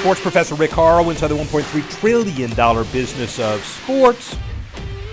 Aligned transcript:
Sports 0.00 0.20
professor 0.20 0.54
Rick 0.54 0.70
Horrow 0.70 1.10
inside 1.10 1.26
the 1.26 1.34
$1.3 1.34 1.90
trillion 1.98 2.50
business 2.92 3.40
of 3.40 3.64
sports. 3.64 4.36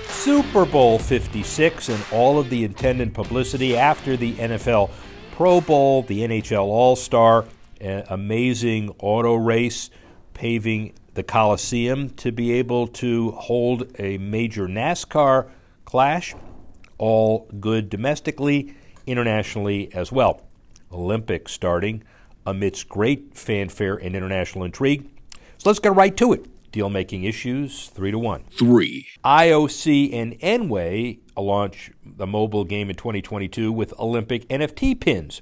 Super 0.07 0.63
Bowl 0.63 0.99
56 0.99 1.89
and 1.89 2.05
all 2.11 2.37
of 2.37 2.51
the 2.51 2.63
intended 2.63 3.11
publicity 3.11 3.75
after 3.75 4.15
the 4.15 4.33
NFL 4.35 4.91
Pro 5.31 5.59
Bowl, 5.59 6.03
the 6.03 6.19
NHL 6.19 6.65
All 6.65 6.95
Star, 6.95 7.45
amazing 7.81 8.93
auto 8.99 9.33
race 9.33 9.89
paving 10.35 10.93
the 11.15 11.23
Coliseum 11.23 12.11
to 12.11 12.31
be 12.31 12.51
able 12.53 12.85
to 12.87 13.31
hold 13.31 13.91
a 13.97 14.19
major 14.19 14.67
NASCAR 14.67 15.49
clash. 15.85 16.35
All 16.99 17.49
good 17.59 17.89
domestically, 17.89 18.75
internationally 19.07 19.91
as 19.95 20.11
well. 20.11 20.41
Olympics 20.91 21.53
starting 21.53 22.03
amidst 22.45 22.89
great 22.89 23.37
fanfare 23.37 23.95
and 23.95 24.15
international 24.15 24.63
intrigue. 24.63 25.09
So 25.57 25.69
let's 25.69 25.79
get 25.79 25.95
right 25.95 26.15
to 26.17 26.33
it. 26.33 26.45
Deal 26.71 26.89
making 26.89 27.23
issues, 27.23 27.87
three 27.87 28.11
to 28.11 28.19
one. 28.19 28.43
Three. 28.51 29.07
IOC 29.23 30.13
and 30.13 30.37
nWay 30.39 31.19
launch 31.37 31.91
the 32.05 32.27
mobile 32.27 32.65
game 32.65 32.89
in 32.89 32.95
2022 32.95 33.71
with 33.71 33.93
Olympic 33.99 34.47
NFT 34.49 34.99
pins. 34.99 35.41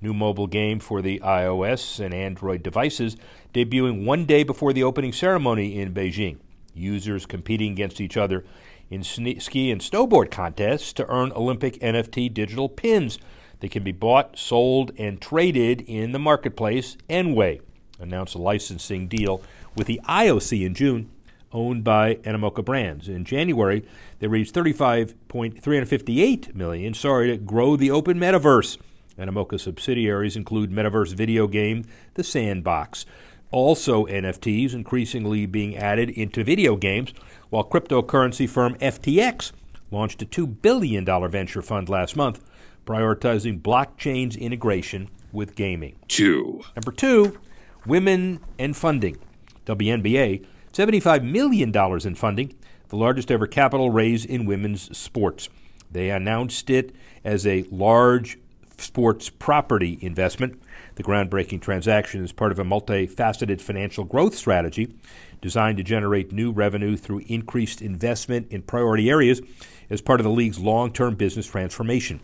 New 0.00 0.14
mobile 0.14 0.46
game 0.46 0.78
for 0.78 1.02
the 1.02 1.18
iOS 1.20 1.98
and 1.98 2.14
Android 2.14 2.62
devices, 2.62 3.16
debuting 3.52 4.04
one 4.04 4.24
day 4.24 4.42
before 4.42 4.72
the 4.72 4.82
opening 4.82 5.12
ceremony 5.12 5.78
in 5.78 5.92
Beijing. 5.92 6.38
Users 6.72 7.26
competing 7.26 7.72
against 7.72 8.00
each 8.00 8.16
other 8.16 8.44
in 8.88 9.02
ski 9.02 9.70
and 9.70 9.80
snowboard 9.80 10.30
contests 10.30 10.92
to 10.94 11.06
earn 11.08 11.32
Olympic 11.32 11.78
NFT 11.80 12.32
digital 12.32 12.68
pins 12.68 13.18
they 13.60 13.68
can 13.68 13.84
be 13.84 13.92
bought, 13.92 14.38
sold, 14.38 14.90
and 14.98 15.20
traded 15.20 15.82
in 15.82 16.12
the 16.12 16.18
marketplace. 16.18 16.96
nWay 17.08 17.60
announced 17.98 18.34
a 18.34 18.38
licensing 18.38 19.06
deal 19.06 19.42
with 19.76 19.86
the 19.86 20.00
IOC 20.08 20.64
in 20.64 20.74
June, 20.74 21.10
owned 21.52 21.84
by 21.84 22.14
Animoca 22.16 22.64
Brands. 22.64 23.08
In 23.08 23.24
January, 23.24 23.84
they 24.18 24.26
raised 24.26 24.54
35.358 24.54 26.54
million. 26.54 26.94
Sorry 26.94 27.30
to 27.30 27.36
grow 27.36 27.76
the 27.76 27.90
open 27.90 28.18
metaverse. 28.18 28.78
Animoca 29.18 29.60
subsidiaries 29.60 30.36
include 30.36 30.70
metaverse 30.70 31.14
video 31.14 31.46
game 31.46 31.84
The 32.14 32.24
Sandbox. 32.24 33.04
Also, 33.50 34.06
NFTs 34.06 34.72
increasingly 34.72 35.44
being 35.44 35.76
added 35.76 36.08
into 36.10 36.44
video 36.44 36.76
games, 36.76 37.12
while 37.50 37.64
cryptocurrency 37.64 38.48
firm 38.48 38.76
FTX 38.76 39.52
launched 39.90 40.22
a 40.22 40.26
$2 40.26 40.62
billion 40.62 41.04
venture 41.28 41.60
fund 41.60 41.88
last 41.88 42.16
month 42.16 42.40
prioritizing 42.90 43.62
blockchain's 43.62 44.34
integration 44.34 45.08
with 45.30 45.54
gaming. 45.54 45.94
Two. 46.08 46.62
Number 46.74 46.90
two, 46.90 47.38
women 47.86 48.40
and 48.58 48.76
funding. 48.76 49.16
WNBA, 49.64 50.44
$75 50.72 51.22
million 51.22 51.72
in 52.04 52.14
funding, 52.16 52.52
the 52.88 52.96
largest 52.96 53.30
ever 53.30 53.46
capital 53.46 53.90
raise 53.90 54.24
in 54.24 54.44
women's 54.44 54.96
sports. 54.98 55.48
They 55.92 56.10
announced 56.10 56.68
it 56.68 56.92
as 57.24 57.46
a 57.46 57.64
large 57.70 58.38
sports 58.76 59.30
property 59.30 59.96
investment. 60.00 60.60
The 60.96 61.04
groundbreaking 61.04 61.60
transaction 61.60 62.24
is 62.24 62.32
part 62.32 62.50
of 62.50 62.58
a 62.58 62.64
multifaceted 62.64 63.60
financial 63.60 64.02
growth 64.02 64.34
strategy 64.34 64.92
designed 65.40 65.76
to 65.78 65.84
generate 65.84 66.32
new 66.32 66.50
revenue 66.50 66.96
through 66.96 67.22
increased 67.28 67.80
investment 67.80 68.48
in 68.50 68.62
priority 68.62 69.08
areas 69.10 69.40
as 69.88 70.00
part 70.00 70.18
of 70.18 70.24
the 70.24 70.30
league's 70.30 70.58
long 70.58 70.92
term 70.92 71.14
business 71.14 71.46
transformation. 71.46 72.20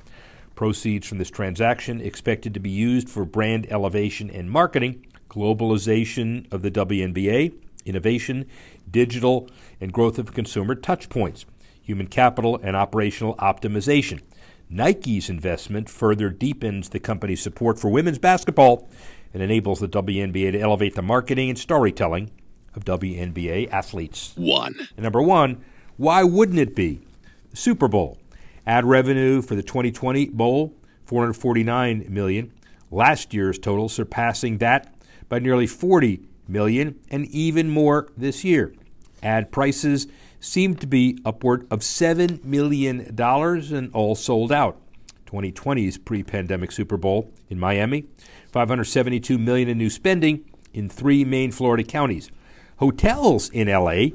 Proceeds 0.57 1.07
from 1.07 1.19
this 1.19 1.31
transaction 1.31 2.01
expected 2.01 2.55
to 2.55 2.61
be 2.61 2.71
used 2.71 3.11
for 3.11 3.27
brand 3.27 3.71
elevation 3.71 4.31
and 4.31 4.51
marketing, 4.51 5.07
globalization 5.29 6.51
of 6.51 6.63
the 6.63 6.71
WNBA, 6.71 7.55
innovation, 7.85 8.47
digital, 8.91 9.49
and 9.83 9.93
growth 9.93 10.19
of 10.19 10.33
consumer 10.33 10.75
touchpoints, 10.75 11.45
human 11.83 12.07
capital, 12.07 12.59
and 12.63 12.75
operational 12.75 13.37
optimization. 13.37 14.23
Nike's 14.71 15.29
investment 15.29 15.91
further 15.91 16.31
deepens 16.31 16.89
the 16.89 17.01
company's 17.01 17.43
support 17.43 17.79
for 17.79 17.91
women's 17.91 18.19
basketball 18.19 18.89
and 19.35 19.43
enables 19.43 19.81
the 19.81 19.89
WNBA 19.89 20.53
to 20.53 20.59
elevate 20.59 20.95
the 20.95 21.03
marketing 21.03 21.51
and 21.51 21.59
storytelling 21.59 22.31
of 22.75 22.87
WNBA 22.87 23.71
athletes. 23.71 24.33
One. 24.37 24.75
And 24.97 25.05
number 25.05 25.21
one, 25.21 25.63
why 25.99 26.25
wouldn't 26.25 26.59
it 26.59 26.75
be? 26.75 27.03
The 27.51 27.57
Super 27.59 27.89
Bowl. 27.89 28.19
Ad 28.67 28.85
revenue 28.85 29.43
for 29.43 29.55
the 29.55 29.63
2020 29.63 30.31
bowl, 30.31 30.75
449 31.05 32.07
million. 32.09 32.53
Last 32.91 33.33
year's 33.33 33.59
total 33.59 33.89
surpassing 33.89 34.59
that 34.59 34.93
by 35.29 35.39
nearly 35.39 35.67
40 35.67 36.21
million 36.49 36.99
and 37.11 37.27
even 37.27 37.71
more 37.71 38.09
this 38.17 38.43
year. 38.45 38.75
Ad 39.23 39.53
prices 39.53 40.07
seem 40.41 40.75
to 40.77 40.87
be 40.87 41.19
upward 41.25 41.67
of 41.71 41.81
$7 41.81 42.45
million 42.45 43.15
and 43.19 43.91
all 43.95 44.15
sold 44.15 44.53
out. 44.53 44.81
2020's 45.27 45.99
pre-pandemic 45.99 46.71
Super 46.71 46.97
Bowl 46.97 47.33
in 47.51 47.59
Miami, 47.59 48.07
572 48.53 49.39
million 49.39 49.69
in 49.69 49.79
new 49.79 49.91
spending 49.91 50.45
in 50.73 50.89
three 50.89 51.25
main 51.25 51.51
Florida 51.51 51.83
counties. 51.83 52.31
Hotels 52.79 53.51
in 53.51 53.69
LA, 53.69 54.11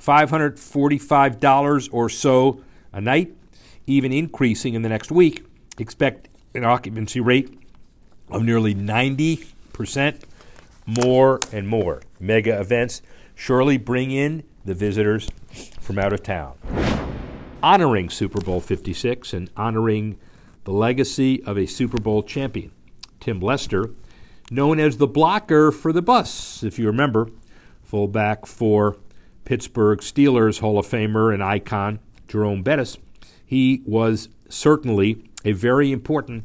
$545 0.00 1.88
or 1.92 2.08
so 2.08 2.60
a 2.92 3.00
night 3.00 3.32
even 3.86 4.12
increasing 4.12 4.74
in 4.74 4.82
the 4.82 4.88
next 4.88 5.10
week. 5.10 5.44
Expect 5.78 6.28
an 6.54 6.64
occupancy 6.64 7.20
rate 7.20 7.58
of 8.30 8.42
nearly 8.42 8.74
90% 8.74 10.22
more 10.86 11.40
and 11.52 11.68
more. 11.68 12.02
Mega 12.18 12.58
events 12.58 13.02
surely 13.34 13.76
bring 13.76 14.10
in 14.10 14.42
the 14.64 14.74
visitors 14.74 15.28
from 15.80 15.98
out 15.98 16.12
of 16.12 16.22
town. 16.22 16.54
Honoring 17.62 18.10
Super 18.10 18.40
Bowl 18.40 18.60
56 18.60 19.32
and 19.32 19.50
honoring 19.56 20.18
the 20.64 20.72
legacy 20.72 21.42
of 21.44 21.56
a 21.56 21.66
Super 21.66 21.98
Bowl 21.98 22.22
champion, 22.22 22.72
Tim 23.20 23.40
Lester, 23.40 23.90
known 24.50 24.80
as 24.80 24.96
the 24.96 25.06
blocker 25.06 25.70
for 25.70 25.92
the 25.92 26.02
bus, 26.02 26.62
if 26.62 26.78
you 26.78 26.86
remember, 26.86 27.28
fullback 27.82 28.46
for 28.46 28.96
Pittsburgh 29.44 30.00
Steelers 30.00 30.60
Hall 30.60 30.78
of 30.78 30.86
Famer 30.86 31.32
and 31.32 31.42
icon 31.42 32.00
Jerome 32.26 32.62
Bettis 32.62 32.98
he 33.46 33.82
was 33.86 34.28
certainly 34.48 35.24
a 35.44 35.52
very 35.52 35.92
important 35.92 36.44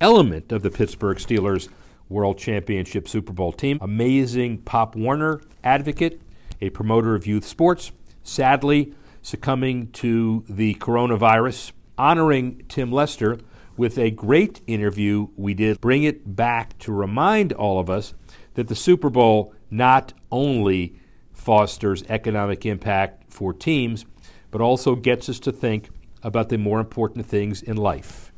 element 0.00 0.52
of 0.52 0.62
the 0.62 0.70
Pittsburgh 0.70 1.16
Steelers 1.16 1.68
World 2.08 2.36
Championship 2.36 3.08
Super 3.08 3.32
Bowl 3.32 3.52
team. 3.52 3.78
Amazing 3.80 4.58
Pop 4.58 4.96
Warner 4.96 5.40
advocate, 5.62 6.20
a 6.60 6.70
promoter 6.70 7.14
of 7.14 7.26
youth 7.26 7.46
sports, 7.46 7.92
sadly 8.22 8.92
succumbing 9.22 9.90
to 9.92 10.44
the 10.48 10.74
coronavirus. 10.74 11.72
Honoring 11.96 12.64
Tim 12.68 12.90
Lester 12.90 13.38
with 13.76 13.98
a 13.98 14.10
great 14.10 14.60
interview 14.66 15.28
we 15.36 15.54
did, 15.54 15.80
bring 15.80 16.02
it 16.02 16.34
back 16.36 16.76
to 16.80 16.92
remind 16.92 17.52
all 17.52 17.78
of 17.78 17.88
us 17.88 18.14
that 18.54 18.66
the 18.66 18.74
Super 18.74 19.10
Bowl 19.10 19.54
not 19.70 20.12
only 20.30 20.96
fosters 21.32 22.02
economic 22.08 22.66
impact 22.66 23.32
for 23.32 23.52
teams, 23.52 24.04
but 24.50 24.60
also 24.60 24.94
gets 24.94 25.28
us 25.28 25.38
to 25.40 25.52
think 25.52 25.88
about 26.24 26.48
the 26.48 26.58
more 26.58 26.80
important 26.80 27.26
things 27.26 27.62
in 27.62 27.76
life. 27.76 28.32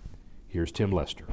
Here's 0.48 0.72
Tim 0.72 0.90
Lester. 0.90 1.24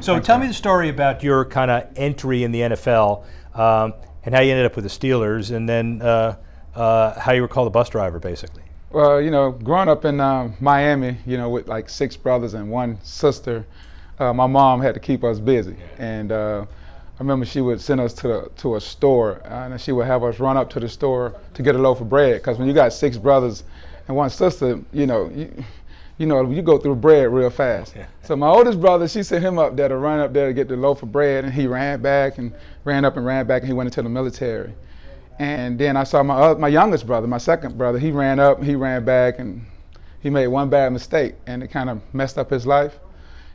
So 0.00 0.14
okay. 0.14 0.24
tell 0.24 0.38
me 0.38 0.46
the 0.46 0.54
story 0.54 0.88
about 0.88 1.22
your 1.22 1.44
kind 1.44 1.70
of 1.70 1.88
entry 1.96 2.42
in 2.42 2.52
the 2.52 2.60
NFL 2.60 3.24
um, 3.54 3.94
and 4.24 4.34
how 4.34 4.40
you 4.40 4.50
ended 4.50 4.66
up 4.66 4.76
with 4.76 4.84
the 4.84 4.90
Steelers, 4.90 5.54
and 5.54 5.68
then 5.68 6.00
uh, 6.02 6.36
uh, 6.74 7.18
how 7.20 7.32
you 7.32 7.42
were 7.42 7.48
called 7.48 7.66
a 7.66 7.70
bus 7.70 7.88
driver, 7.88 8.18
basically. 8.18 8.62
Well, 8.90 9.20
you 9.20 9.30
know, 9.30 9.50
growing 9.50 9.88
up 9.88 10.04
in 10.04 10.20
uh, 10.20 10.52
Miami, 10.60 11.18
you 11.26 11.36
know, 11.36 11.50
with 11.50 11.68
like 11.68 11.90
six 11.90 12.16
brothers 12.16 12.54
and 12.54 12.70
one 12.70 12.98
sister, 13.02 13.66
uh, 14.18 14.32
my 14.32 14.46
mom 14.46 14.80
had 14.80 14.94
to 14.94 15.00
keep 15.00 15.24
us 15.24 15.38
busy, 15.38 15.76
and 15.98 16.32
uh, 16.32 16.64
I 16.68 17.18
remember 17.18 17.44
she 17.44 17.60
would 17.60 17.80
send 17.80 18.00
us 18.00 18.14
to 18.14 18.28
the, 18.28 18.50
to 18.58 18.76
a 18.76 18.80
store, 18.80 19.42
and 19.44 19.80
she 19.80 19.92
would 19.92 20.06
have 20.06 20.22
us 20.22 20.38
run 20.38 20.56
up 20.56 20.70
to 20.70 20.80
the 20.80 20.88
store 20.88 21.34
to 21.54 21.62
get 21.62 21.74
a 21.74 21.78
loaf 21.78 22.00
of 22.00 22.08
bread. 22.08 22.34
Because 22.34 22.58
when 22.58 22.68
you 22.68 22.74
got 22.74 22.92
six 22.92 23.16
brothers 23.16 23.64
and 24.08 24.16
one 24.16 24.30
sister, 24.30 24.80
you 24.92 25.06
know, 25.06 25.30
you, 25.34 25.64
you 26.16 26.26
know, 26.26 26.50
you 26.50 26.62
go 26.62 26.78
through 26.78 26.96
bread 26.96 27.28
real 27.32 27.50
fast. 27.50 27.94
Yeah. 27.94 28.06
So 28.22 28.34
my 28.34 28.48
oldest 28.48 28.80
brother, 28.80 29.06
she 29.06 29.22
sent 29.22 29.44
him 29.44 29.58
up 29.58 29.76
there 29.76 29.88
to 29.88 29.96
run 29.96 30.18
up 30.18 30.32
there 30.32 30.48
to 30.48 30.54
get 30.54 30.66
the 30.68 30.76
loaf 30.76 31.02
of 31.02 31.12
bread, 31.12 31.44
and 31.44 31.54
he 31.54 31.66
ran 31.68 32.02
back 32.02 32.38
and 32.38 32.52
ran 32.84 33.04
up 33.04 33.16
and 33.16 33.24
ran 33.24 33.46
back, 33.46 33.62
and 33.62 33.68
he 33.68 33.74
went 33.74 33.86
into 33.86 34.02
the 34.02 34.08
military. 34.08 34.74
And 35.38 35.78
then 35.78 35.96
I 35.96 36.02
saw 36.02 36.22
my 36.24 36.34
uh, 36.34 36.54
my 36.56 36.66
youngest 36.68 37.06
brother, 37.06 37.28
my 37.28 37.38
second 37.38 37.78
brother. 37.78 37.98
He 37.98 38.10
ran 38.10 38.40
up, 38.40 38.60
he 38.60 38.74
ran 38.74 39.04
back, 39.04 39.38
and 39.38 39.64
he 40.20 40.30
made 40.30 40.48
one 40.48 40.68
bad 40.68 40.92
mistake, 40.92 41.36
and 41.46 41.62
it 41.62 41.68
kind 41.68 41.88
of 41.88 42.02
messed 42.12 42.38
up 42.38 42.50
his 42.50 42.66
life. 42.66 42.98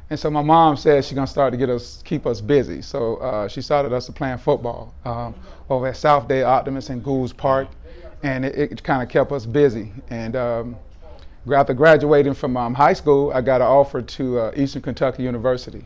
And 0.09 0.19
so 0.19 0.29
my 0.29 0.41
mom 0.41 0.77
said 0.77 1.03
she's 1.03 1.15
gonna 1.15 1.27
start 1.27 1.51
to 1.51 1.57
get 1.57 1.69
us, 1.69 2.01
keep 2.05 2.25
us 2.25 2.39
busy. 2.39 2.81
So 2.81 3.17
uh, 3.17 3.47
she 3.49 3.61
started 3.61 3.91
us 3.91 4.05
to 4.05 4.13
playing 4.13 4.37
football 4.37 4.93
um, 5.03 5.35
over 5.69 5.87
at 5.87 5.97
South 5.97 6.27
Dade 6.27 6.43
Optimist 6.43 6.89
in 6.89 7.01
Goulds 7.01 7.33
Park, 7.33 7.67
and 8.23 8.45
it, 8.45 8.55
it 8.71 8.83
kind 8.83 9.03
of 9.03 9.09
kept 9.09 9.31
us 9.31 9.45
busy. 9.45 9.91
And 10.09 10.35
um, 10.35 10.75
after 11.53 11.73
graduating 11.73 12.33
from 12.33 12.57
um, 12.57 12.73
high 12.73 12.93
school, 12.93 13.31
I 13.33 13.41
got 13.41 13.61
an 13.61 13.67
offer 13.67 14.01
to 14.01 14.39
uh, 14.39 14.51
Eastern 14.55 14.81
Kentucky 14.81 15.23
University. 15.23 15.85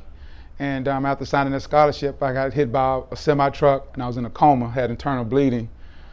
And 0.60 0.88
um, 0.88 1.06
after 1.06 1.26
signing 1.26 1.54
a 1.54 1.60
scholarship, 1.60 2.22
I 2.22 2.34
got 2.34 2.54
hit 2.54 2.72
by 2.72 3.02
a 3.12 3.16
semi 3.16 3.50
truck 3.50 3.90
and 3.94 4.04
I 4.04 4.08
was 4.08 4.18
in 4.18 4.26
a 4.26 4.30
coma, 4.30 4.70
had 4.70 4.90
internal 4.90 5.26
bleeding. 5.26 5.70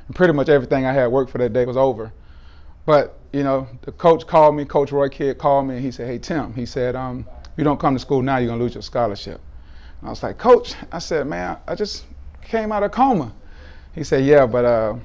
And 0.06 0.16
pretty 0.16 0.32
much 0.32 0.48
everything 0.48 0.84
I 0.84 0.92
had 0.92 1.06
worked 1.06 1.30
for 1.30 1.38
that 1.38 1.52
day 1.52 1.64
was 1.64 1.76
over. 1.76 2.12
But, 2.84 3.18
you 3.32 3.42
know, 3.42 3.66
the 3.82 3.92
coach 3.92 4.26
called 4.26 4.54
me, 4.54 4.66
Coach 4.66 4.92
Roy 4.92 5.08
Kidd 5.08 5.38
called 5.38 5.66
me, 5.66 5.76
and 5.76 5.84
he 5.84 5.90
said, 5.90 6.06
Hey, 6.06 6.18
Tim, 6.18 6.52
he 6.52 6.66
said, 6.66 6.94
um, 6.94 7.26
if 7.44 7.52
you 7.56 7.64
don't 7.64 7.80
come 7.80 7.94
to 7.94 7.98
school 7.98 8.20
now, 8.20 8.36
you're 8.36 8.48
going 8.48 8.58
to 8.58 8.64
lose 8.64 8.74
your 8.74 8.82
scholarship. 8.82 9.40
And 10.00 10.08
I 10.08 10.10
was 10.10 10.22
like, 10.22 10.36
Coach, 10.36 10.74
I 10.92 10.98
said, 10.98 11.26
man, 11.26 11.56
I 11.66 11.74
just 11.74 12.04
came 12.42 12.72
out 12.72 12.82
of 12.82 12.90
coma. 12.92 13.32
He 13.94 14.04
said, 14.04 14.24
Yeah, 14.24 14.44
but 14.44 14.64
uh, 14.64 14.96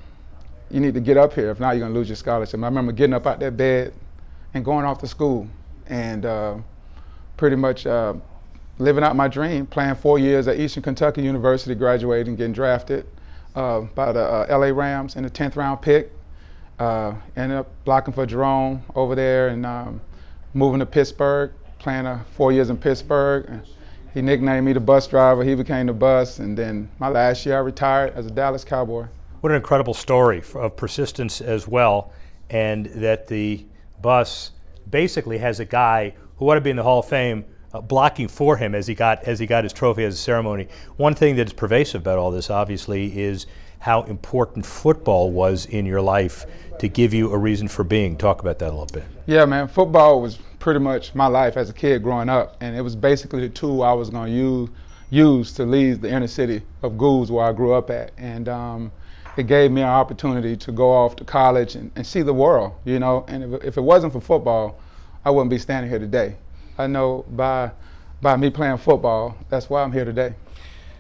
you 0.69 0.79
need 0.79 0.93
to 0.93 0.99
get 0.99 1.17
up 1.17 1.33
here. 1.33 1.49
If 1.49 1.59
not, 1.59 1.71
you're 1.71 1.81
going 1.81 1.93
to 1.93 1.97
lose 1.97 2.09
your 2.09 2.15
scholarship. 2.15 2.61
I 2.61 2.65
remember 2.65 2.91
getting 2.91 3.13
up 3.13 3.25
out 3.25 3.39
that 3.39 3.57
bed 3.57 3.93
and 4.53 4.63
going 4.63 4.85
off 4.85 4.99
to 4.99 5.07
school 5.07 5.47
and 5.87 6.25
uh, 6.25 6.57
pretty 7.37 7.55
much 7.55 7.85
uh, 7.85 8.13
living 8.77 9.03
out 9.03 9.15
my 9.15 9.27
dream, 9.27 9.65
playing 9.65 9.95
four 9.95 10.19
years 10.19 10.47
at 10.47 10.59
Eastern 10.59 10.83
Kentucky 10.83 11.21
University, 11.21 11.75
graduating, 11.75 12.35
getting 12.35 12.53
drafted 12.53 13.05
uh, 13.55 13.81
by 13.81 14.11
the 14.11 14.21
uh, 14.21 14.57
LA 14.57 14.67
Rams 14.67 15.15
in 15.15 15.23
the 15.23 15.29
10th 15.29 15.55
round 15.55 15.81
pick. 15.81 16.11
Uh, 16.77 17.13
ended 17.35 17.57
up 17.57 17.69
blocking 17.83 18.13
for 18.13 18.25
Jerome 18.25 18.81
over 18.95 19.13
there 19.13 19.49
and 19.49 19.65
um, 19.65 19.99
moving 20.53 20.79
to 20.79 20.85
Pittsburgh, 20.85 21.51
playing 21.77 22.05
uh, 22.05 22.23
four 22.31 22.51
years 22.53 22.69
in 22.69 22.77
Pittsburgh. 22.77 23.61
He 24.13 24.21
nicknamed 24.21 24.65
me 24.65 24.73
the 24.73 24.79
bus 24.79 25.05
driver. 25.05 25.43
He 25.43 25.55
became 25.55 25.87
the 25.87 25.93
bus. 25.93 26.39
And 26.39 26.57
then 26.57 26.89
my 26.99 27.09
last 27.09 27.45
year, 27.45 27.57
I 27.57 27.59
retired 27.59 28.13
as 28.15 28.25
a 28.25 28.31
Dallas 28.31 28.63
Cowboy. 28.63 29.07
What 29.41 29.51
an 29.51 29.55
incredible 29.55 29.93
story 29.93 30.43
of 30.55 30.75
persistence 30.75 31.39
as 31.39 31.65
well, 31.65 32.11
and 32.49 32.87
that 32.87 33.27
the 33.27 33.65
bus 34.01 34.51
basically 34.89 35.37
has 35.37 35.61
a 35.61 35.65
guy 35.65 36.13
who 36.37 36.49
ought 36.49 36.55
to 36.55 36.61
be 36.61 36.69
in 36.69 36.75
the 36.75 36.83
Hall 36.83 36.99
of 36.99 37.07
Fame 37.07 37.45
uh, 37.73 37.79
blocking 37.79 38.27
for 38.27 38.57
him 38.57 38.75
as 38.75 38.87
he 38.87 38.95
got 38.95 39.23
as 39.23 39.39
he 39.39 39.45
got 39.45 39.63
his 39.63 39.71
trophy 39.71 40.03
as 40.03 40.15
a 40.15 40.17
ceremony. 40.17 40.67
One 40.97 41.13
thing 41.15 41.37
that 41.37 41.47
is 41.47 41.53
pervasive 41.53 42.01
about 42.01 42.17
all 42.17 42.31
this, 42.31 42.49
obviously, 42.49 43.17
is 43.17 43.45
how 43.79 44.01
important 44.03 44.65
football 44.65 45.31
was 45.31 45.65
in 45.67 45.85
your 45.85 46.01
life 46.01 46.45
to 46.79 46.89
give 46.89 47.13
you 47.13 47.31
a 47.31 47.37
reason 47.37 47.69
for 47.69 47.85
being. 47.85 48.17
Talk 48.17 48.41
about 48.41 48.59
that 48.59 48.67
a 48.67 48.75
little 48.75 48.87
bit. 48.87 49.05
Yeah, 49.25 49.45
man. 49.45 49.69
Football 49.69 50.21
was 50.21 50.37
pretty 50.59 50.81
much 50.81 51.15
my 51.15 51.27
life 51.27 51.55
as 51.55 51.69
a 51.69 51.73
kid 51.73 52.03
growing 52.03 52.27
up, 52.27 52.57
and 52.59 52.75
it 52.75 52.81
was 52.81 52.95
basically 52.95 53.41
the 53.41 53.49
tool 53.49 53.83
I 53.83 53.93
was 53.93 54.09
going 54.09 54.31
to 54.31 54.37
use 54.37 54.69
use 55.11 55.51
to 55.53 55.65
leave 55.65 56.01
the 56.01 56.09
inner 56.09 56.27
city 56.27 56.61
of 56.83 56.97
Goulds 56.97 57.31
where 57.31 57.45
I 57.45 57.53
grew 57.53 57.73
up 57.73 57.89
at, 57.89 58.11
and 58.17 58.47
um, 58.47 58.91
it 59.37 59.47
gave 59.47 59.71
me 59.71 59.81
an 59.81 59.87
opportunity 59.87 60.57
to 60.57 60.71
go 60.71 60.91
off 60.91 61.15
to 61.17 61.23
college 61.23 61.75
and, 61.75 61.91
and 61.95 62.05
see 62.05 62.21
the 62.21 62.33
world, 62.33 62.73
you 62.83 62.99
know. 62.99 63.25
And 63.27 63.55
if, 63.55 63.63
if, 63.63 63.77
it 63.77 63.81
wasn't 63.81 64.13
for 64.13 64.19
football, 64.19 64.79
I 65.23 65.31
wouldn't 65.31 65.49
be 65.49 65.57
standing 65.57 65.89
here 65.89 65.99
today. 65.99 66.35
I 66.77 66.87
know 66.87 67.25
by 67.29 67.71
by 68.21 68.35
me 68.35 68.49
playing 68.49 68.77
football, 68.77 69.37
that's 69.47 69.69
why 69.69 69.81
I'm 69.81 69.93
here 69.93 70.03
today. 70.03 70.33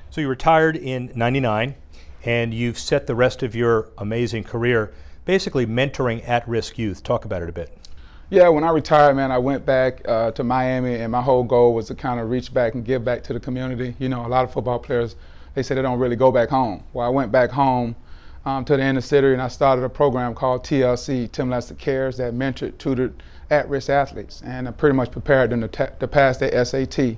So 0.09 0.21
you 0.21 0.29
retired 0.29 0.77
in 0.77 1.11
'99, 1.15 1.75
and 2.23 2.53
you've 2.53 2.79
set 2.79 3.07
the 3.07 3.15
rest 3.15 3.43
of 3.43 3.55
your 3.55 3.89
amazing 3.97 4.43
career 4.43 4.93
basically 5.25 5.65
mentoring 5.67 6.27
at-risk 6.27 6.79
youth. 6.79 7.03
Talk 7.03 7.25
about 7.25 7.43
it 7.43 7.49
a 7.49 7.51
bit. 7.51 7.77
Yeah, 8.31 8.47
when 8.49 8.63
I 8.63 8.71
retired, 8.71 9.15
man, 9.15 9.31
I 9.31 9.37
went 9.37 9.65
back 9.65 10.07
uh, 10.07 10.31
to 10.31 10.43
Miami, 10.43 10.95
and 10.95 11.11
my 11.11 11.21
whole 11.21 11.43
goal 11.43 11.73
was 11.73 11.87
to 11.87 11.95
kind 11.95 12.19
of 12.19 12.29
reach 12.29 12.53
back 12.53 12.73
and 12.73 12.85
give 12.85 13.03
back 13.03 13.23
to 13.23 13.33
the 13.33 13.39
community. 13.39 13.95
You 13.99 14.09
know, 14.09 14.25
a 14.25 14.27
lot 14.27 14.43
of 14.43 14.53
football 14.53 14.79
players, 14.79 15.15
they 15.55 15.61
say 15.61 15.75
they 15.75 15.81
don't 15.81 15.99
really 15.99 16.15
go 16.15 16.31
back 16.31 16.49
home. 16.49 16.83
Well, 16.93 17.05
I 17.05 17.09
went 17.09 17.31
back 17.31 17.51
home 17.51 17.95
um, 18.45 18.65
to 18.65 18.77
the 18.77 18.83
inner 18.83 19.01
city, 19.01 19.33
and 19.33 19.41
I 19.41 19.47
started 19.47 19.83
a 19.83 19.89
program 19.89 20.33
called 20.33 20.63
TLC, 20.63 21.31
Tim 21.31 21.49
Lester 21.49 21.75
Cares, 21.75 22.17
that 22.17 22.33
mentored, 22.33 22.77
tutored 22.77 23.21
at-risk 23.49 23.89
athletes, 23.89 24.41
and 24.45 24.67
I 24.67 24.71
pretty 24.71 24.95
much 24.95 25.11
prepared 25.11 25.49
them 25.49 25.61
to, 25.61 25.67
ta- 25.67 25.89
to 25.99 26.07
pass 26.07 26.37
their 26.37 26.63
SAT. 26.63 27.17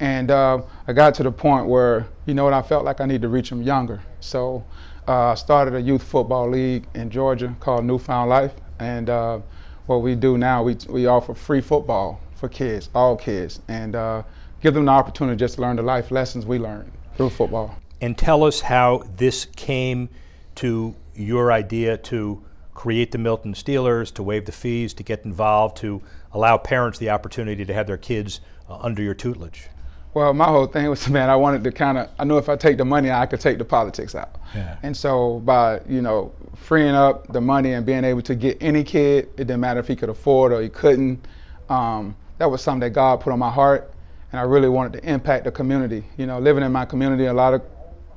And 0.00 0.30
uh, 0.30 0.62
I 0.88 0.92
got 0.92 1.14
to 1.14 1.22
the 1.22 1.32
point 1.32 1.66
where, 1.66 2.06
you 2.26 2.34
know 2.34 2.44
what, 2.44 2.54
I 2.54 2.62
felt 2.62 2.84
like 2.84 3.00
I 3.00 3.06
need 3.06 3.22
to 3.22 3.28
reach 3.28 3.50
them 3.50 3.62
younger. 3.62 4.00
So 4.20 4.64
uh, 5.06 5.32
I 5.32 5.34
started 5.34 5.74
a 5.74 5.80
youth 5.80 6.02
football 6.02 6.48
league 6.48 6.86
in 6.94 7.10
Georgia 7.10 7.54
called 7.60 7.84
Newfound 7.84 8.30
Life, 8.30 8.52
and 8.78 9.10
uh, 9.10 9.40
what 9.86 10.02
we 10.02 10.14
do 10.14 10.38
now, 10.38 10.62
we, 10.62 10.76
we 10.88 11.06
offer 11.06 11.34
free 11.34 11.60
football 11.60 12.20
for 12.34 12.48
kids, 12.48 12.88
all 12.94 13.16
kids, 13.16 13.60
and 13.68 13.94
uh, 13.94 14.22
give 14.62 14.74
them 14.74 14.86
the 14.86 14.90
opportunity 14.90 15.36
just 15.36 15.56
to 15.56 15.60
learn 15.60 15.76
the 15.76 15.82
life 15.82 16.10
lessons 16.10 16.46
we 16.46 16.58
learned 16.58 16.90
through 17.16 17.30
football. 17.30 17.74
And 18.00 18.16
tell 18.16 18.44
us 18.44 18.60
how 18.60 19.04
this 19.16 19.46
came 19.56 20.08
to 20.56 20.94
your 21.14 21.52
idea 21.52 21.96
to 21.96 22.42
create 22.74 23.12
the 23.12 23.18
Milton 23.18 23.52
Steelers, 23.52 24.12
to 24.14 24.22
waive 24.22 24.46
the 24.46 24.52
fees, 24.52 24.94
to 24.94 25.02
get 25.02 25.24
involved, 25.24 25.76
to 25.78 26.00
allow 26.32 26.56
parents 26.56 26.98
the 26.98 27.10
opportunity 27.10 27.64
to 27.64 27.74
have 27.74 27.86
their 27.86 27.98
kids 27.98 28.40
uh, 28.68 28.78
under 28.80 29.02
your 29.02 29.14
tutelage? 29.14 29.68
Well, 30.14 30.32
my 30.32 30.46
whole 30.46 30.66
thing 30.66 30.88
was, 30.88 31.08
man, 31.10 31.30
I 31.30 31.36
wanted 31.36 31.62
to 31.64 31.72
kind 31.72 31.98
of, 31.98 32.08
I 32.18 32.24
knew 32.24 32.38
if 32.38 32.48
I 32.48 32.56
take 32.56 32.78
the 32.78 32.84
money, 32.84 33.10
I 33.10 33.26
could 33.26 33.40
take 33.40 33.58
the 33.58 33.64
politics 33.64 34.14
out. 34.14 34.36
Yeah. 34.54 34.76
And 34.82 34.96
so 34.96 35.40
by, 35.40 35.80
you 35.88 36.02
know, 36.02 36.32
freeing 36.56 36.94
up 36.94 37.32
the 37.32 37.40
money 37.40 37.72
and 37.74 37.84
being 37.84 38.04
able 38.04 38.22
to 38.22 38.34
get 38.34 38.56
any 38.60 38.84
kid, 38.84 39.28
it 39.36 39.46
didn't 39.46 39.60
matter 39.60 39.80
if 39.80 39.88
he 39.88 39.96
could 39.96 40.08
afford 40.08 40.52
or 40.52 40.62
he 40.62 40.68
couldn't, 40.68 41.26
um, 41.68 42.16
that 42.38 42.50
was 42.50 42.62
something 42.62 42.80
that 42.80 42.90
God 42.90 43.20
put 43.20 43.32
on 43.32 43.38
my 43.38 43.50
heart. 43.50 43.92
And 44.32 44.40
I 44.40 44.44
really 44.44 44.68
wanted 44.68 45.00
to 45.00 45.08
impact 45.08 45.44
the 45.44 45.50
community. 45.50 46.04
You 46.16 46.26
know, 46.26 46.38
living 46.38 46.62
in 46.64 46.72
my 46.72 46.84
community, 46.84 47.26
a 47.26 47.32
lot 47.32 47.52
of 47.52 47.62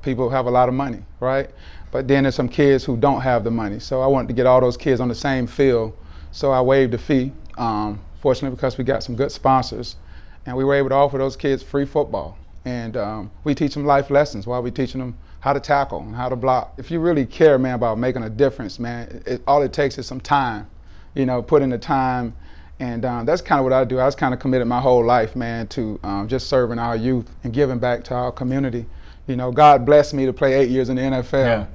people 0.04 0.28
have 0.30 0.46
a 0.46 0.50
lot 0.50 0.68
of 0.68 0.74
money, 0.74 1.02
right? 1.20 1.50
But 1.90 2.06
then 2.08 2.24
there's 2.24 2.34
some 2.34 2.48
kids 2.48 2.84
who 2.84 2.96
don't 2.96 3.20
have 3.20 3.44
the 3.44 3.50
money. 3.50 3.78
So 3.80 4.00
I 4.00 4.06
wanted 4.06 4.28
to 4.28 4.34
get 4.34 4.46
all 4.46 4.60
those 4.60 4.76
kids 4.76 5.00
on 5.00 5.08
the 5.08 5.14
same 5.14 5.46
field. 5.46 5.96
So 6.32 6.50
I 6.52 6.60
waived 6.60 6.92
the 6.92 6.98
fee, 6.98 7.32
um, 7.56 8.00
fortunately, 8.20 8.54
because 8.54 8.76
we 8.76 8.84
got 8.84 9.02
some 9.02 9.16
good 9.16 9.32
sponsors 9.32 9.96
and 10.46 10.56
we 10.56 10.64
were 10.64 10.74
able 10.74 10.90
to 10.90 10.94
offer 10.94 11.18
those 11.18 11.36
kids 11.36 11.62
free 11.62 11.86
football. 11.86 12.36
And 12.64 12.96
um, 12.96 13.30
we 13.44 13.54
teach 13.54 13.74
them 13.74 13.84
life 13.84 14.10
lessons 14.10 14.46
while 14.46 14.62
we're 14.62 14.70
teaching 14.70 15.00
them 15.00 15.16
how 15.40 15.52
to 15.52 15.60
tackle 15.60 16.00
and 16.00 16.14
how 16.14 16.28
to 16.28 16.36
block. 16.36 16.74
If 16.78 16.90
you 16.90 17.00
really 17.00 17.26
care, 17.26 17.58
man, 17.58 17.74
about 17.74 17.98
making 17.98 18.22
a 18.22 18.30
difference, 18.30 18.78
man, 18.78 19.22
it, 19.26 19.42
all 19.46 19.62
it 19.62 19.72
takes 19.72 19.98
is 19.98 20.06
some 20.06 20.20
time. 20.20 20.66
You 21.14 21.26
know, 21.26 21.42
put 21.42 21.62
in 21.62 21.70
the 21.70 21.78
time, 21.78 22.34
and 22.80 23.04
um, 23.04 23.26
that's 23.26 23.40
kind 23.40 23.60
of 23.60 23.64
what 23.64 23.72
I 23.72 23.84
do. 23.84 23.98
I 23.98 24.06
was 24.06 24.16
kind 24.16 24.34
of 24.34 24.40
committed 24.40 24.66
my 24.66 24.80
whole 24.80 25.04
life, 25.04 25.36
man, 25.36 25.68
to 25.68 26.00
um, 26.02 26.28
just 26.28 26.48
serving 26.48 26.78
our 26.78 26.96
youth 26.96 27.30
and 27.44 27.52
giving 27.52 27.78
back 27.78 28.02
to 28.04 28.14
our 28.14 28.32
community. 28.32 28.86
You 29.26 29.36
know, 29.36 29.50
God 29.50 29.86
blessed 29.86 30.14
me 30.14 30.26
to 30.26 30.32
play 30.32 30.54
eight 30.54 30.68
years 30.68 30.88
in 30.88 30.96
the 30.96 31.02
NFL. 31.02 31.32
Yeah. 31.32 31.66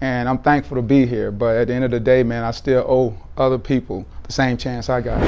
And 0.00 0.28
I'm 0.28 0.38
thankful 0.38 0.76
to 0.76 0.82
be 0.82 1.06
here, 1.06 1.32
but 1.32 1.56
at 1.56 1.68
the 1.68 1.74
end 1.74 1.84
of 1.84 1.90
the 1.90 1.98
day, 1.98 2.22
man, 2.22 2.44
I 2.44 2.52
still 2.52 2.84
owe 2.88 3.14
other 3.36 3.58
people 3.58 4.06
the 4.24 4.32
same 4.32 4.56
chance 4.56 4.88
I 4.88 5.00
got. 5.00 5.20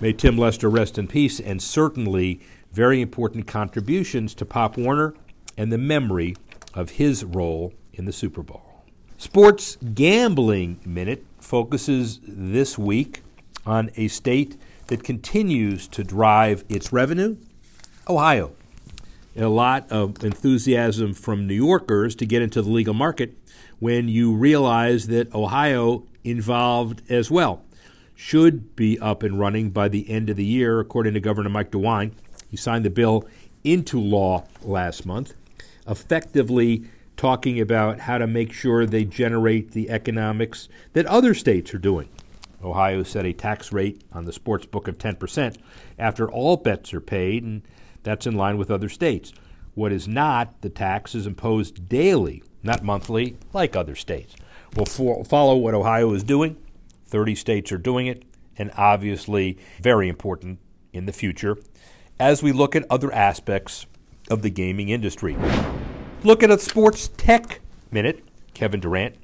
May 0.00 0.12
Tim 0.12 0.38
Lester 0.38 0.70
rest 0.70 0.96
in 0.96 1.06
peace, 1.06 1.38
and 1.38 1.62
certainly 1.62 2.40
very 2.72 3.00
important 3.00 3.46
contributions 3.46 4.34
to 4.34 4.46
Pop 4.46 4.78
Warner 4.78 5.14
and 5.58 5.70
the 5.70 5.78
memory 5.78 6.36
of 6.72 6.90
his 6.90 7.24
role 7.24 7.74
in 7.92 8.04
the 8.04 8.12
Super 8.12 8.42
Bowl. 8.42 8.62
Sports 9.18 9.76
Gambling 9.94 10.80
Minute 10.84 11.24
focuses 11.38 12.20
this 12.26 12.78
week 12.78 13.22
on 13.66 13.90
a 13.96 14.08
state 14.08 14.60
that 14.88 15.04
continues 15.04 15.88
to 15.88 16.04
drive 16.04 16.64
its 16.68 16.92
revenue 16.92 17.36
Ohio. 18.08 18.52
A 19.36 19.46
lot 19.46 19.90
of 19.90 20.22
enthusiasm 20.22 21.12
from 21.12 21.48
New 21.48 21.54
Yorkers 21.54 22.14
to 22.16 22.26
get 22.26 22.40
into 22.40 22.62
the 22.62 22.70
legal 22.70 22.94
market 22.94 23.36
when 23.80 24.08
you 24.08 24.32
realize 24.32 25.08
that 25.08 25.34
Ohio 25.34 26.04
involved 26.22 27.02
as 27.10 27.32
well 27.32 27.64
should 28.14 28.76
be 28.76 28.96
up 29.00 29.24
and 29.24 29.40
running 29.40 29.70
by 29.70 29.88
the 29.88 30.08
end 30.08 30.30
of 30.30 30.36
the 30.36 30.44
year, 30.44 30.78
according 30.78 31.14
to 31.14 31.20
Governor 31.20 31.48
Mike 31.48 31.72
DeWine. 31.72 32.12
He 32.48 32.56
signed 32.56 32.84
the 32.84 32.90
bill 32.90 33.24
into 33.64 33.98
law 33.98 34.44
last 34.62 35.04
month, 35.04 35.34
effectively 35.88 36.84
talking 37.16 37.60
about 37.60 37.98
how 37.98 38.18
to 38.18 38.28
make 38.28 38.52
sure 38.52 38.86
they 38.86 39.04
generate 39.04 39.72
the 39.72 39.90
economics 39.90 40.68
that 40.92 41.06
other 41.06 41.34
states 41.34 41.74
are 41.74 41.78
doing. 41.78 42.08
Ohio 42.62 43.02
set 43.02 43.26
a 43.26 43.32
tax 43.32 43.72
rate 43.72 44.00
on 44.12 44.26
the 44.26 44.32
sports 44.32 44.64
book 44.64 44.86
of 44.86 44.96
10% 44.96 45.56
after 45.98 46.30
all 46.30 46.56
bets 46.56 46.94
are 46.94 47.00
paid, 47.00 47.42
and 47.42 47.62
that's 48.04 48.26
in 48.26 48.36
line 48.36 48.56
with 48.56 48.70
other 48.70 48.88
states. 48.88 49.32
What 49.74 49.92
is 49.92 50.06
not, 50.06 50.60
the 50.60 50.70
tax 50.70 51.14
is 51.16 51.26
imposed 51.26 51.88
daily, 51.88 52.44
not 52.62 52.84
monthly, 52.84 53.36
like 53.52 53.74
other 53.74 53.96
states. 53.96 54.36
We'll 54.76 54.86
fo- 54.86 55.24
follow 55.24 55.56
what 55.56 55.74
Ohio 55.74 56.12
is 56.12 56.22
doing 56.22 56.56
30 57.06 57.34
states 57.34 57.72
are 57.72 57.78
doing 57.78 58.06
it. 58.06 58.24
and 58.56 58.70
obviously 58.76 59.58
very 59.82 60.08
important 60.08 60.60
in 60.92 61.06
the 61.06 61.12
future 61.12 61.58
as 62.20 62.40
we 62.40 62.52
look 62.52 62.76
at 62.76 62.84
other 62.88 63.12
aspects 63.12 63.86
of 64.30 64.42
the 64.42 64.50
gaming 64.50 64.88
industry. 64.90 65.36
Look 66.22 66.42
at 66.42 66.50
a 66.50 66.58
sports 66.58 67.08
tech 67.16 67.60
minute. 67.90 68.22
Kevin 68.54 68.78
Durant, 68.80 69.16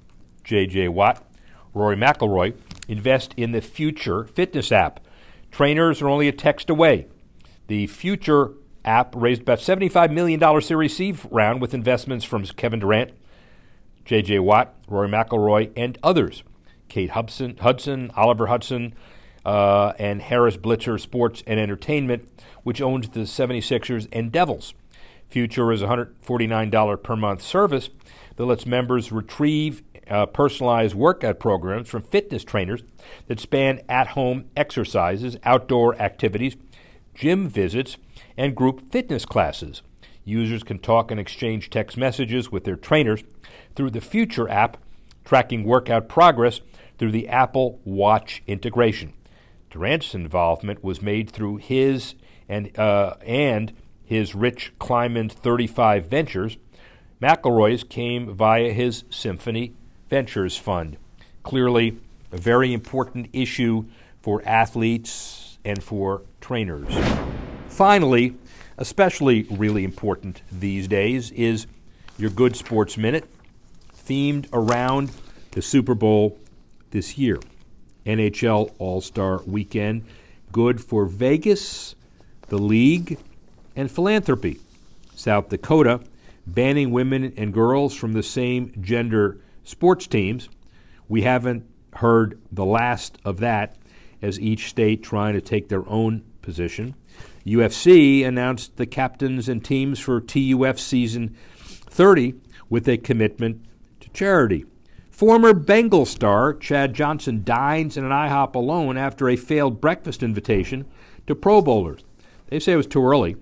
J.J. 0.42 0.88
Watt, 0.88 1.24
Rory 1.72 1.94
McIlroy 1.96 2.54
invest 2.88 3.32
in 3.36 3.52
the 3.52 3.60
Future 3.60 4.24
fitness 4.24 4.72
app. 4.72 4.98
Trainers 5.52 6.02
are 6.02 6.08
only 6.08 6.26
a 6.26 6.32
text 6.32 6.68
away. 6.68 7.06
The 7.68 7.86
Future 7.86 8.52
app 8.84 9.14
raised 9.16 9.42
about 9.42 9.58
$75 9.58 10.12
million 10.12 10.60
Series 10.60 10.96
C 10.96 11.14
round 11.30 11.60
with 11.60 11.74
investments 11.74 12.24
from 12.24 12.44
Kevin 12.44 12.80
Durant, 12.80 13.12
J.J. 14.04 14.40
Watt, 14.40 14.74
Rory 14.88 15.08
McIlroy, 15.08 15.72
and 15.76 15.98
others. 16.02 16.42
Kate 16.88 17.10
Hudson, 17.10 17.56
Hudson 17.58 18.10
Oliver 18.16 18.48
Hudson, 18.48 18.94
uh, 19.44 19.92
and 19.98 20.20
Harris 20.22 20.56
Blitzer 20.56 21.00
Sports 21.00 21.42
and 21.46 21.58
Entertainment, 21.58 22.28
which 22.62 22.82
owns 22.82 23.08
the 23.08 23.20
76ers 23.20 24.08
and 24.12 24.30
Devils. 24.30 24.74
Future 25.28 25.70
is 25.72 25.82
a 25.82 25.86
$149 25.86 27.02
per 27.02 27.16
month 27.16 27.40
service 27.40 27.88
that 28.36 28.44
lets 28.44 28.66
members 28.66 29.12
retrieve 29.12 29.82
uh, 30.08 30.26
personalized 30.26 30.94
workout 30.94 31.38
programs 31.38 31.88
from 31.88 32.02
fitness 32.02 32.42
trainers 32.42 32.82
that 33.28 33.38
span 33.38 33.80
at 33.88 34.08
home 34.08 34.46
exercises, 34.56 35.36
outdoor 35.44 35.94
activities, 36.02 36.56
gym 37.14 37.48
visits, 37.48 37.96
and 38.40 38.56
group 38.56 38.90
fitness 38.90 39.26
classes. 39.26 39.82
Users 40.24 40.62
can 40.62 40.78
talk 40.78 41.10
and 41.10 41.20
exchange 41.20 41.68
text 41.68 41.98
messages 41.98 42.50
with 42.50 42.64
their 42.64 42.74
trainers 42.74 43.22
through 43.74 43.90
the 43.90 44.00
Future 44.00 44.48
app, 44.48 44.78
tracking 45.26 45.62
workout 45.62 46.08
progress 46.08 46.62
through 46.96 47.12
the 47.12 47.28
Apple 47.28 47.80
Watch 47.84 48.42
integration. 48.46 49.12
Durant's 49.68 50.14
involvement 50.14 50.82
was 50.82 51.02
made 51.02 51.28
through 51.28 51.58
his 51.58 52.14
and 52.48 52.76
uh, 52.78 53.16
and 53.26 53.74
his 54.02 54.34
Rich 54.34 54.72
Kleiman 54.78 55.28
35 55.28 56.06
Ventures. 56.06 56.56
McIlroy's 57.20 57.84
came 57.84 58.34
via 58.34 58.72
his 58.72 59.04
Symphony 59.10 59.74
Ventures 60.08 60.56
Fund. 60.56 60.96
Clearly, 61.42 61.98
a 62.32 62.38
very 62.38 62.72
important 62.72 63.28
issue 63.34 63.84
for 64.22 64.42
athletes 64.46 65.58
and 65.62 65.82
for 65.82 66.22
trainers. 66.40 66.88
Finally, 67.80 68.34
especially 68.76 69.44
really 69.44 69.84
important 69.84 70.42
these 70.52 70.86
days 70.86 71.30
is 71.30 71.66
your 72.18 72.28
Good 72.28 72.54
Sports 72.54 72.98
Minute, 72.98 73.24
themed 74.06 74.46
around 74.52 75.10
the 75.52 75.62
Super 75.62 75.94
Bowl 75.94 76.38
this 76.90 77.16
year. 77.16 77.40
NHL 78.04 78.74
All 78.76 79.00
Star 79.00 79.40
Weekend, 79.46 80.04
good 80.52 80.78
for 80.78 81.06
Vegas, 81.06 81.94
the 82.48 82.58
league, 82.58 83.18
and 83.74 83.90
philanthropy. 83.90 84.60
South 85.14 85.48
Dakota 85.48 86.00
banning 86.46 86.90
women 86.90 87.32
and 87.34 87.50
girls 87.50 87.94
from 87.94 88.12
the 88.12 88.22
same 88.22 88.74
gender 88.82 89.38
sports 89.64 90.06
teams. 90.06 90.50
We 91.08 91.22
haven't 91.22 91.64
heard 91.94 92.38
the 92.52 92.66
last 92.66 93.16
of 93.24 93.38
that 93.38 93.78
as 94.20 94.38
each 94.38 94.68
state 94.68 95.02
trying 95.02 95.32
to 95.32 95.40
take 95.40 95.70
their 95.70 95.88
own 95.88 96.24
position. 96.42 96.94
UFC 97.46 98.24
announced 98.24 98.76
the 98.76 98.86
captains 98.86 99.48
and 99.48 99.64
teams 99.64 99.98
for 99.98 100.20
TUF 100.20 100.78
season 100.78 101.36
30 101.56 102.34
with 102.68 102.88
a 102.88 102.98
commitment 102.98 103.64
to 104.00 104.08
charity. 104.10 104.64
Former 105.10 105.52
Bengal 105.52 106.06
star 106.06 106.54
Chad 106.54 106.94
Johnson 106.94 107.42
dines 107.44 107.96
in 107.96 108.04
an 108.04 108.10
IHOP 108.10 108.54
alone 108.54 108.96
after 108.96 109.28
a 109.28 109.36
failed 109.36 109.80
breakfast 109.80 110.22
invitation 110.22 110.86
to 111.26 111.34
Pro 111.34 111.60
Bowlers. 111.60 112.04
They 112.48 112.58
say 112.58 112.72
it 112.72 112.76
was 112.76 112.86
too 112.86 113.04
early. 113.04 113.36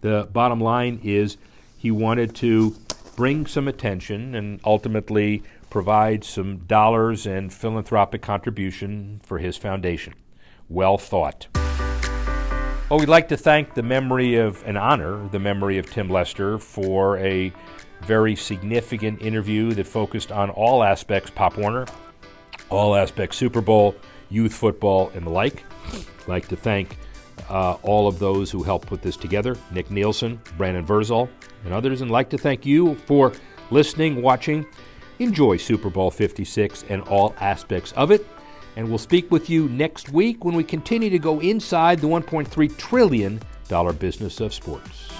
The 0.00 0.28
bottom 0.32 0.60
line 0.60 1.00
is 1.02 1.36
he 1.76 1.90
wanted 1.90 2.34
to 2.36 2.76
bring 3.16 3.46
some 3.46 3.68
attention 3.68 4.34
and 4.34 4.60
ultimately 4.64 5.42
provide 5.70 6.24
some 6.24 6.58
dollars 6.58 7.26
and 7.26 7.52
philanthropic 7.52 8.22
contribution 8.22 9.20
for 9.24 9.38
his 9.38 9.56
foundation. 9.56 10.14
Well 10.68 10.98
thought. 10.98 11.48
Well, 12.90 13.00
we'd 13.00 13.08
like 13.08 13.28
to 13.28 13.36
thank 13.38 13.72
the 13.72 13.82
memory 13.82 14.36
of, 14.36 14.62
and 14.66 14.76
honor 14.76 15.26
the 15.28 15.38
memory 15.38 15.78
of 15.78 15.90
Tim 15.90 16.10
Lester 16.10 16.58
for 16.58 17.16
a 17.16 17.50
very 18.02 18.36
significant 18.36 19.22
interview 19.22 19.72
that 19.72 19.86
focused 19.86 20.30
on 20.30 20.50
all 20.50 20.84
aspects 20.84 21.30
Pop 21.30 21.56
Warner, 21.56 21.86
all 22.68 22.94
aspects 22.94 23.38
Super 23.38 23.62
Bowl, 23.62 23.96
youth 24.28 24.52
football, 24.52 25.10
and 25.14 25.24
the 25.24 25.30
like. 25.30 25.64
I'd 25.94 26.28
like 26.28 26.46
to 26.48 26.56
thank 26.56 26.98
uh, 27.48 27.72
all 27.82 28.06
of 28.06 28.18
those 28.18 28.50
who 28.50 28.62
helped 28.62 28.86
put 28.86 29.00
this 29.00 29.16
together 29.16 29.56
Nick 29.70 29.90
Nielsen, 29.90 30.38
Brandon 30.58 30.86
Verzal, 30.86 31.30
and 31.64 31.72
others, 31.72 32.02
and 32.02 32.10
like 32.10 32.28
to 32.30 32.38
thank 32.38 32.66
you 32.66 32.96
for 33.06 33.32
listening, 33.70 34.20
watching. 34.20 34.66
Enjoy 35.20 35.56
Super 35.56 35.88
Bowl 35.88 36.10
56 36.10 36.84
and 36.90 37.00
all 37.04 37.34
aspects 37.40 37.92
of 37.92 38.10
it. 38.10 38.26
And 38.76 38.88
we'll 38.88 38.98
speak 38.98 39.30
with 39.30 39.48
you 39.48 39.68
next 39.68 40.10
week 40.10 40.44
when 40.44 40.54
we 40.54 40.64
continue 40.64 41.10
to 41.10 41.18
go 41.18 41.40
inside 41.40 42.00
the 42.00 42.08
$1.3 42.08 42.76
trillion 42.76 43.40
business 43.98 44.40
of 44.40 44.52
sports. 44.52 45.10